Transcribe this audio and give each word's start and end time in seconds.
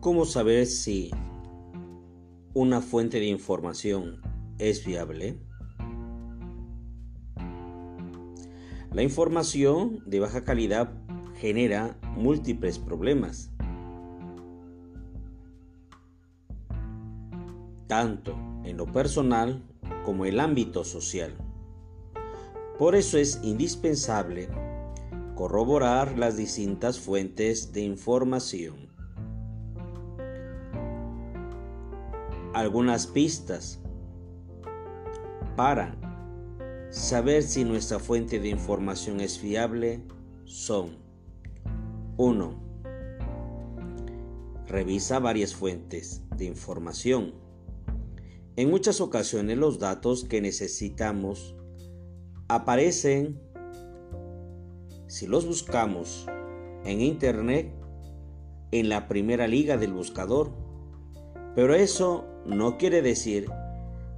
¿Cómo 0.00 0.24
saber 0.24 0.64
si 0.64 1.10
una 2.54 2.80
fuente 2.80 3.20
de 3.20 3.26
información 3.26 4.22
es 4.56 4.82
fiable? 4.82 5.38
La 8.94 9.02
información 9.02 10.02
de 10.06 10.20
baja 10.20 10.42
calidad 10.42 10.90
genera 11.36 11.98
múltiples 12.16 12.78
problemas, 12.78 13.52
tanto 17.86 18.38
en 18.64 18.78
lo 18.78 18.86
personal 18.86 19.62
como 20.06 20.24
en 20.24 20.32
el 20.32 20.40
ámbito 20.40 20.82
social. 20.82 21.36
Por 22.78 22.94
eso 22.94 23.18
es 23.18 23.38
indispensable 23.42 24.48
corroborar 25.34 26.18
las 26.18 26.38
distintas 26.38 26.98
fuentes 26.98 27.74
de 27.74 27.82
información. 27.82 28.89
Algunas 32.60 33.06
pistas 33.06 33.80
para 35.56 35.96
saber 36.90 37.42
si 37.42 37.64
nuestra 37.64 37.98
fuente 37.98 38.38
de 38.38 38.48
información 38.48 39.20
es 39.20 39.38
fiable 39.38 40.02
son 40.44 40.98
1. 42.16 42.70
Revisa 44.66 45.18
varias 45.18 45.54
fuentes 45.54 46.22
de 46.36 46.44
información. 46.44 47.34
En 48.56 48.70
muchas 48.70 49.00
ocasiones 49.00 49.56
los 49.56 49.78
datos 49.78 50.24
que 50.24 50.40
necesitamos 50.40 51.56
aparecen 52.48 53.40
si 55.06 55.26
los 55.26 55.46
buscamos 55.46 56.26
en 56.84 57.00
Internet 57.00 57.72
en 58.72 58.88
la 58.88 59.08
primera 59.08 59.48
liga 59.48 59.76
del 59.76 59.92
buscador. 59.92 60.69
Pero 61.54 61.74
eso 61.74 62.26
no 62.46 62.78
quiere 62.78 63.02
decir 63.02 63.50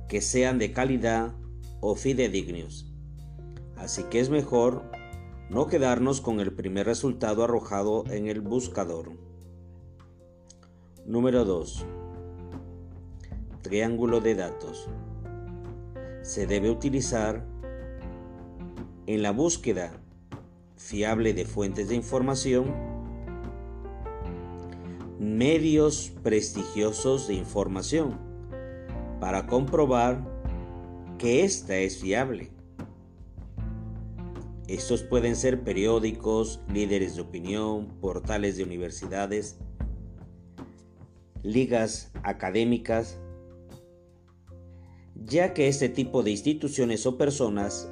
que 0.08 0.20
sean 0.20 0.58
de 0.58 0.72
calidad 0.72 1.32
o 1.80 1.94
fidedignos. 1.94 2.92
Así 3.76 4.04
que 4.04 4.20
es 4.20 4.30
mejor 4.30 4.82
no 5.48 5.66
quedarnos 5.66 6.20
con 6.20 6.40
el 6.40 6.52
primer 6.52 6.86
resultado 6.86 7.44
arrojado 7.44 8.04
en 8.10 8.26
el 8.28 8.40
buscador. 8.40 9.12
Número 11.04 11.44
2. 11.44 11.84
Triángulo 13.62 14.20
de 14.20 14.34
datos. 14.34 14.88
Se 16.22 16.46
debe 16.46 16.70
utilizar 16.70 17.44
en 19.06 19.22
la 19.22 19.32
búsqueda 19.32 19.92
fiable 20.76 21.34
de 21.34 21.44
fuentes 21.44 21.88
de 21.88 21.96
información 21.96 22.91
medios 25.22 26.12
prestigiosos 26.24 27.28
de 27.28 27.34
información 27.34 28.18
para 29.20 29.46
comprobar 29.46 30.20
que 31.16 31.44
ésta 31.44 31.76
es 31.76 31.98
fiable. 31.98 32.50
Estos 34.66 35.04
pueden 35.04 35.36
ser 35.36 35.62
periódicos, 35.62 36.60
líderes 36.72 37.14
de 37.14 37.22
opinión, 37.22 37.86
portales 38.00 38.56
de 38.56 38.64
universidades, 38.64 39.58
ligas 41.44 42.10
académicas, 42.24 43.20
ya 45.14 45.54
que 45.54 45.68
este 45.68 45.88
tipo 45.88 46.24
de 46.24 46.32
instituciones 46.32 47.06
o 47.06 47.16
personas 47.16 47.88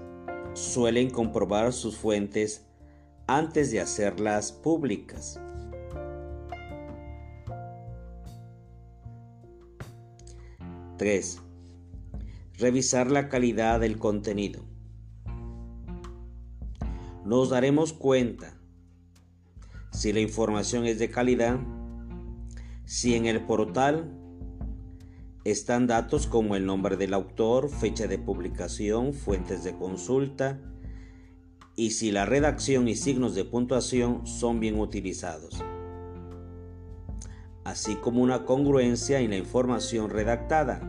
suelen 0.54 1.10
comprobar 1.10 1.72
sus 1.72 1.96
fuentes 1.96 2.66
antes 3.28 3.70
de 3.70 3.78
hacerlas 3.78 4.50
públicas. 4.50 5.38
3. 11.00 11.38
Revisar 12.58 13.10
la 13.10 13.30
calidad 13.30 13.80
del 13.80 13.96
contenido. 13.96 14.60
Nos 17.24 17.48
daremos 17.48 17.94
cuenta 17.94 18.60
si 19.92 20.12
la 20.12 20.20
información 20.20 20.84
es 20.84 20.98
de 20.98 21.10
calidad, 21.10 21.58
si 22.84 23.14
en 23.14 23.24
el 23.24 23.46
portal 23.46 24.14
están 25.44 25.86
datos 25.86 26.26
como 26.26 26.54
el 26.54 26.66
nombre 26.66 26.98
del 26.98 27.14
autor, 27.14 27.70
fecha 27.70 28.06
de 28.06 28.18
publicación, 28.18 29.14
fuentes 29.14 29.64
de 29.64 29.74
consulta 29.74 30.60
y 31.76 31.92
si 31.92 32.12
la 32.12 32.26
redacción 32.26 32.88
y 32.88 32.94
signos 32.94 33.34
de 33.34 33.46
puntuación 33.46 34.26
son 34.26 34.60
bien 34.60 34.78
utilizados 34.78 35.64
así 37.70 37.94
como 37.94 38.20
una 38.20 38.44
congruencia 38.44 39.20
en 39.20 39.30
la 39.30 39.36
información 39.36 40.10
redactada. 40.10 40.80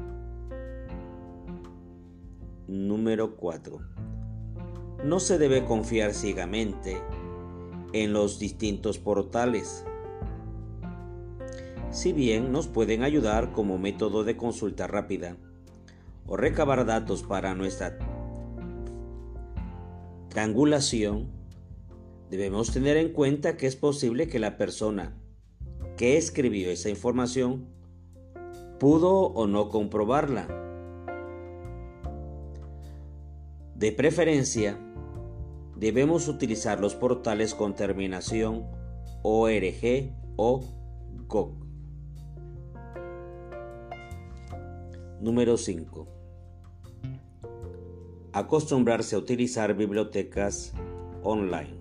Número 2.68 3.36
4. 3.36 3.80
No 5.06 5.20
se 5.20 5.38
debe 5.38 5.64
confiar 5.64 6.14
ciegamente 6.14 6.98
en 7.94 8.14
los 8.14 8.40
distintos 8.40 8.98
portales. 8.98 9.86
Si 11.92 12.14
bien 12.14 12.52
nos 12.52 12.68
pueden 12.68 13.04
ayudar 13.04 13.52
como 13.52 13.78
método 13.78 14.24
de 14.24 14.36
consulta 14.36 14.88
rápida 14.88 15.38
o 16.26 16.36
recabar 16.36 16.86
datos 16.86 17.22
para 17.22 17.54
nuestra 17.54 18.00
triangulación, 20.30 21.30
debemos 22.32 22.72
tener 22.72 22.98
en 22.98 23.10
cuenta 23.14 23.56
que 23.56 23.68
es 23.68 23.76
posible 23.76 24.28
que 24.28 24.40
la 24.40 24.58
persona 24.58 25.21
que 26.02 26.18
escribió 26.18 26.72
esa 26.72 26.90
información 26.90 27.68
pudo 28.80 29.28
o 29.28 29.46
no 29.46 29.70
comprobarla. 29.70 30.48
De 33.76 33.92
preferencia, 33.92 34.80
debemos 35.76 36.28
utilizar 36.28 36.80
los 36.80 36.96
portales 36.96 37.54
con 37.54 37.76
terminación 37.76 38.66
ORG 39.22 40.12
o 40.38 40.64
GOG. 41.28 41.54
Número 45.20 45.56
5. 45.56 46.08
Acostumbrarse 48.34 49.16
a 49.16 49.20
utilizar 49.20 49.76
bibliotecas 49.76 50.74
online. 51.22 51.81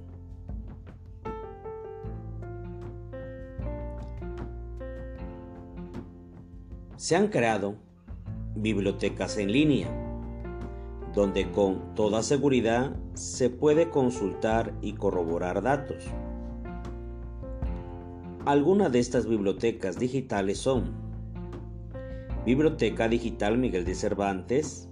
Se 7.01 7.17
han 7.17 7.29
creado 7.29 7.77
bibliotecas 8.55 9.39
en 9.39 9.51
línea, 9.51 9.89
donde 11.15 11.51
con 11.51 11.95
toda 11.95 12.23
seguridad 12.23 12.95
se 13.15 13.49
puede 13.49 13.89
consultar 13.89 14.75
y 14.83 14.93
corroborar 14.93 15.63
datos. 15.63 16.05
Algunas 18.45 18.93
de 18.93 18.99
estas 18.99 19.27
bibliotecas 19.27 19.99
digitales 19.99 20.59
son 20.59 20.93
Biblioteca 22.45 23.09
Digital 23.09 23.57
Miguel 23.57 23.87
de 23.87 23.95
Cervantes, 23.95 24.87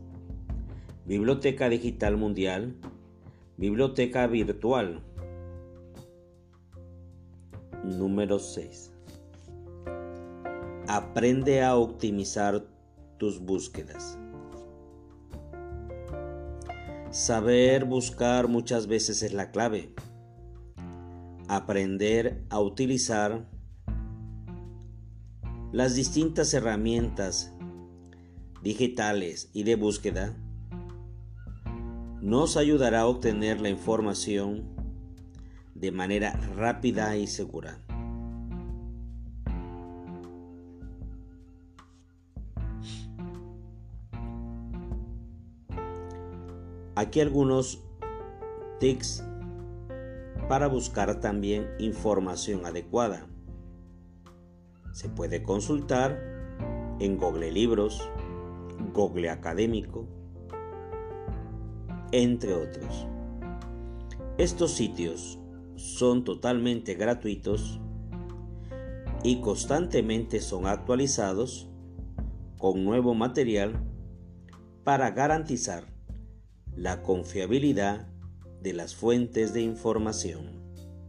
Biblioteca 1.05 1.69
Digital 1.69 2.17
Mundial, 2.17 2.75
Biblioteca 3.59 4.27
Virtual. 4.29 5.03
Número 7.85 8.39
6. 8.39 8.98
Aprende 10.91 11.63
a 11.63 11.77
optimizar 11.77 12.65
tus 13.19 13.41
búsquedas. 13.41 14.19
Saber 17.11 17.85
buscar 17.85 18.49
muchas 18.49 18.87
veces 18.87 19.23
es 19.23 19.35
la 19.35 19.51
clave. 19.51 19.93
Aprender 21.47 22.43
a 22.49 22.61
utilizar 22.61 23.47
las 25.73 25.95
distintas 25.95 26.55
herramientas 26.55 27.53
digitales 28.63 29.51
y 29.53 29.65
de 29.65 29.77
búsqueda 29.77 30.39
nos 32.23 32.57
ayudará 32.57 33.01
a 33.01 33.07
obtener 33.09 33.61
la 33.61 33.69
información 33.69 34.75
de 35.75 35.93
manera 35.93 36.33
rápida 36.57 37.15
y 37.19 37.27
segura. 37.27 37.79
Aquí 46.99 47.21
algunos 47.21 47.81
tips 48.81 49.23
para 50.49 50.67
buscar 50.67 51.21
también 51.21 51.71
información 51.79 52.67
adecuada. 52.67 53.29
Se 54.91 55.09
puede 55.09 55.45
consultar 55.45 56.19
en 56.99 57.17
Google 57.17 57.53
Libros, 57.53 58.03
Google 58.93 59.31
Académico, 59.31 60.09
entre 62.11 62.53
otros. 62.55 63.07
Estos 64.37 64.73
sitios 64.73 65.39
son 65.77 66.25
totalmente 66.25 66.95
gratuitos 66.95 67.81
y 69.23 69.41
constantemente 69.41 70.41
son 70.41 70.67
actualizados 70.67 71.71
con 72.59 72.85
nuevo 72.85 73.15
material 73.15 73.85
para 74.83 75.13
garantizar 75.13 75.97
la 76.79 77.03
confiabilidad 77.03 78.07
de 78.63 78.73
las 78.73 78.95
fuentes 78.95 79.53
de 79.53 79.63
información. 79.63 80.58